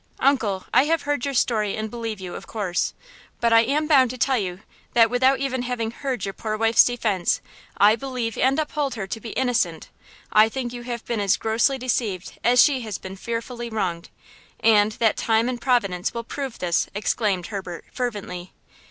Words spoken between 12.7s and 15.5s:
has been fearfully wronged! and that time